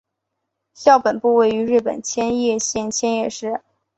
[0.73, 3.61] 校本部位于日本千叶县千叶市。